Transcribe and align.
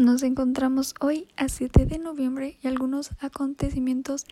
Nos 0.00 0.22
encontramos 0.22 0.94
hoy 0.98 1.28
a 1.36 1.50
7 1.50 1.84
de 1.84 1.98
noviembre 1.98 2.56
y 2.62 2.68
algunos 2.68 3.10
acontecimientos 3.20 4.24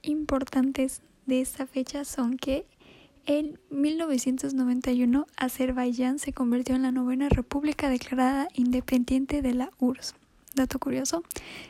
importantes 0.00 1.02
de 1.26 1.42
esta 1.42 1.66
fecha 1.66 2.06
son 2.06 2.38
que 2.38 2.64
en 3.26 3.60
1991 3.68 5.26
Azerbaiyán 5.36 6.18
se 6.18 6.32
convirtió 6.32 6.74
en 6.74 6.80
la 6.80 6.90
novena 6.90 7.28
república 7.28 7.90
declarada 7.90 8.48
independiente 8.54 9.42
de 9.42 9.52
la 9.52 9.70
URSS. 9.78 10.14
Dato 10.54 10.78
curioso. 10.78 11.22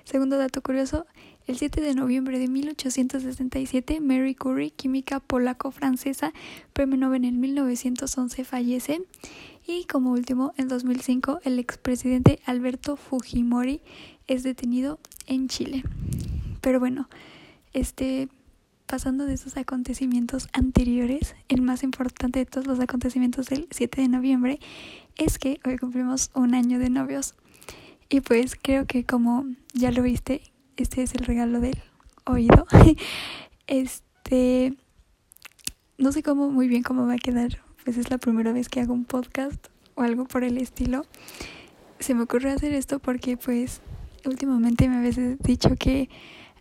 Segundo 0.04 0.38
dato 0.38 0.62
curioso, 0.62 1.06
el 1.50 1.58
7 1.58 1.80
de 1.80 1.96
noviembre 1.96 2.38
de 2.38 2.46
1867 2.46 4.00
Mary 4.00 4.36
Curie, 4.36 4.70
química 4.70 5.18
polaco-francesa, 5.18 6.32
premio 6.72 6.96
Nobel 6.96 7.24
en 7.24 7.40
1911, 7.40 8.44
fallece. 8.44 9.02
Y 9.66 9.84
como 9.86 10.12
último, 10.12 10.52
en 10.56 10.68
2005, 10.68 11.40
el 11.42 11.58
expresidente 11.58 12.38
Alberto 12.46 12.94
Fujimori 12.94 13.80
es 14.28 14.44
detenido 14.44 15.00
en 15.26 15.48
Chile. 15.48 15.82
Pero 16.60 16.78
bueno, 16.78 17.08
este 17.72 18.28
pasando 18.86 19.26
de 19.26 19.34
esos 19.34 19.56
acontecimientos 19.56 20.48
anteriores, 20.52 21.34
el 21.48 21.62
más 21.62 21.82
importante 21.82 22.38
de 22.38 22.46
todos 22.46 22.68
los 22.68 22.78
acontecimientos 22.78 23.46
del 23.46 23.66
7 23.72 24.02
de 24.02 24.08
noviembre 24.08 24.60
es 25.16 25.38
que 25.38 25.58
hoy 25.64 25.78
cumplimos 25.78 26.30
un 26.34 26.54
año 26.54 26.78
de 26.78 26.90
novios. 26.90 27.34
Y 28.08 28.20
pues 28.20 28.56
creo 28.60 28.86
que 28.86 29.04
como 29.04 29.46
ya 29.72 29.90
lo 29.92 30.02
viste, 30.02 30.42
este 30.82 31.02
es 31.02 31.14
el 31.14 31.24
regalo 31.24 31.60
del 31.60 31.78
oído. 32.24 32.66
Este 33.66 34.74
no 35.96 36.10
sé 36.10 36.24
cómo 36.24 36.50
muy 36.50 36.66
bien 36.66 36.82
cómo 36.82 37.06
va 37.06 37.14
a 37.14 37.18
quedar 37.18 37.60
pues 37.84 37.96
es 37.96 38.10
la 38.10 38.18
primera 38.18 38.52
vez 38.52 38.68
que 38.68 38.80
hago 38.80 38.92
un 38.92 39.04
podcast 39.04 39.68
o 39.94 40.02
algo 40.02 40.24
por 40.24 40.44
el 40.44 40.58
estilo. 40.58 41.06
Se 41.98 42.14
me 42.14 42.22
ocurrió 42.22 42.52
hacer 42.52 42.72
esto 42.72 42.98
porque 42.98 43.36
pues 43.36 43.80
últimamente 44.24 44.88
me 44.88 44.96
habías 44.96 45.16
dicho 45.38 45.76
que 45.76 46.08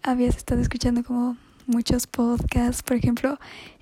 habías 0.01 0.37
estado 0.37 0.61
escuchando 0.61 1.03
como 1.03 1.37
muchos 1.65 2.07
podcasts, 2.07 2.83
por 2.83 2.97
ejemplo, 2.97 3.37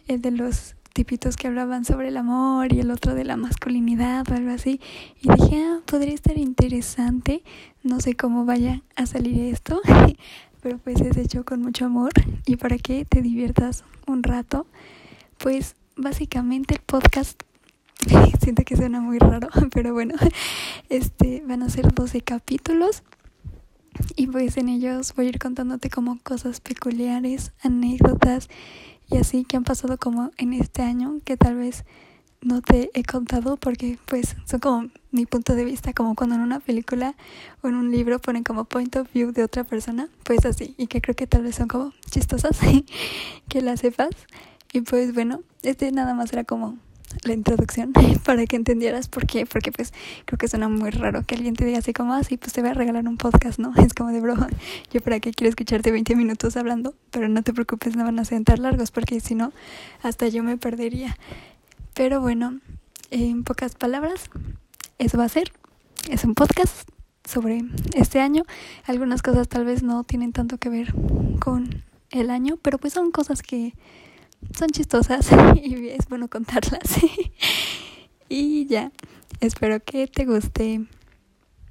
el 0.08 0.22
de 0.22 0.32
los 0.32 0.76
tipitos 0.98 1.38
que 1.38 1.46
hablaban 1.46 1.86
sobre 1.86 2.08
el 2.08 2.18
amor 2.18 2.74
y 2.74 2.80
el 2.80 2.90
otro 2.90 3.14
de 3.14 3.24
la 3.24 3.38
masculinidad 3.38 4.26
o 4.32 4.34
algo 4.34 4.50
así. 4.50 4.82
Y 5.22 5.30
dije, 5.30 5.64
ah, 5.64 5.80
podría 5.86 6.16
estar 6.16 6.40
interesante. 6.40 7.44
No 7.84 8.00
sé 8.00 8.16
cómo 8.16 8.46
vaya 8.46 8.82
a 8.96 9.06
salir 9.06 9.54
esto, 9.54 9.80
pero 10.64 10.80
pues 10.80 11.00
es 11.02 11.16
hecho 11.18 11.46
con 11.46 11.62
mucho 11.62 11.86
amor 11.86 12.10
y 12.48 12.56
para 12.56 12.80
que 12.80 13.06
te 13.06 13.22
diviertas 13.22 13.84
un 14.08 14.24
rato. 14.24 14.66
Pues 15.38 15.76
básicamente 15.96 16.74
el 16.74 16.82
podcast 16.82 17.44
siento 18.42 18.64
que 18.64 18.76
suena 18.76 19.00
muy 19.00 19.20
raro, 19.20 19.50
pero 19.72 19.94
bueno, 19.94 20.16
este 20.90 21.44
van 21.48 21.62
a 21.62 21.70
ser 21.70 21.94
12 21.94 22.22
capítulos 22.22 23.04
y 24.16 24.26
pues 24.26 24.58
en 24.58 24.70
ellos 24.70 25.14
voy 25.16 25.28
a 25.28 25.30
ir 25.30 25.38
contándote 25.38 25.92
como 25.92 26.18
cosas 26.24 26.60
peculiares, 26.60 27.52
anécdotas 27.62 28.50
y 29.10 29.18
así 29.18 29.44
que 29.44 29.58
han 29.58 29.64
pasado 29.64 29.98
como 29.98 30.32
en 30.38 30.54
este 30.54 30.82
año 30.82 31.20
que 31.24 31.38
tal 31.38 31.56
vez 31.56 31.86
no 32.42 32.62
te 32.62 32.92
he 32.94 33.04
contado 33.04 33.58
porque 33.58 33.98
pues 34.06 34.36
son 34.46 34.60
como 34.60 34.90
mi 35.12 35.26
punto 35.26 35.56
de 35.56 35.66
vista 35.66 35.94
como 35.94 36.16
cuando 36.16 36.36
en 36.36 36.42
una 36.42 36.60
película 36.60 37.16
o 37.62 37.68
en 37.68 37.76
un 37.76 37.92
libro 37.92 38.20
ponen 38.20 38.44
como 38.44 38.66
point 38.66 38.96
of 38.96 39.12
view 39.14 39.32
de 39.32 39.44
otra 39.44 39.64
persona 39.64 40.10
pues 40.24 40.46
así 40.46 40.76
y 40.78 40.88
que 40.88 41.02
creo 41.02 41.16
que 41.16 41.28
tal 41.28 41.44
vez 41.44 41.56
son 41.56 41.68
como 41.68 41.94
chistosas 42.10 42.60
que 43.50 43.62
las 43.62 43.80
sepas. 43.80 44.12
Y 44.74 44.82
pues 44.82 45.14
bueno, 45.14 45.42
este 45.64 45.92
nada 45.92 46.14
más 46.14 46.34
era 46.34 46.44
como 46.44 46.78
la 47.24 47.34
introducción 47.34 47.94
para 48.26 48.46
que 48.46 48.56
entendieras 48.56 49.08
por 49.08 49.26
qué, 49.26 49.46
porque 49.46 49.72
pues 49.72 49.94
creo 50.26 50.38
que 50.38 50.48
suena 50.48 50.70
muy 50.70 50.90
raro 50.90 51.24
que 51.24 51.36
alguien 51.36 51.56
te 51.56 51.66
diga 51.66 51.80
así 51.80 51.94
como 51.94 52.14
así, 52.14 52.36
ah, 52.36 52.38
pues 52.40 52.54
te 52.54 52.62
voy 52.62 52.72
a 52.72 52.74
regalar 52.74 53.08
un 53.08 53.18
podcast, 53.18 53.60
¿no? 53.60 53.74
Es 53.84 53.94
como 53.94 54.12
de 54.12 54.22
broma, 54.22 54.50
yo 54.92 55.02
para 55.02 55.20
qué 55.20 55.32
quiero 55.32 55.50
escucharte 55.50 55.92
20 55.92 56.16
minutos 56.16 56.58
hablando, 56.58 56.96
pero 57.12 57.30
no 57.30 57.44
te 57.44 57.54
preocupes, 57.54 57.96
no 57.96 58.04
van 58.04 58.20
a 58.20 58.26
sentar 58.26 58.60
largos 58.60 58.92
porque 58.92 59.20
si 59.20 59.36
no, 59.36 59.54
hasta 60.04 60.28
yo 60.28 60.44
me 60.44 60.58
perdería. 60.58 61.18
Pero 61.94 62.22
bueno, 62.22 62.60
en 63.12 63.44
pocas 63.44 63.76
palabras, 63.76 64.30
eso 65.00 65.18
va 65.18 65.26
a 65.26 65.30
ser, 65.30 65.52
es 66.10 66.24
un 66.24 66.36
podcast 66.36 66.90
sobre 67.24 67.62
este 67.96 68.20
año, 68.22 68.44
algunas 68.86 69.22
cosas 69.22 69.48
tal 69.48 69.66
vez 69.66 69.84
no 69.84 70.04
tienen 70.04 70.32
tanto 70.32 70.58
que 70.58 70.70
ver 70.70 70.94
con 71.40 71.84
el 72.12 72.30
año, 72.30 72.58
pero 72.62 72.78
pues 72.78 72.94
son 72.94 73.12
cosas 73.12 73.42
que 73.42 73.74
son 74.58 74.70
chistosas 74.70 75.30
y 75.64 75.90
es 75.90 76.08
bueno 76.10 76.28
contarlas. 76.28 76.98
y 78.30 78.66
ya, 78.68 78.92
espero 79.40 79.80
que 79.80 80.08
te 80.08 80.26
guste. 80.26 80.86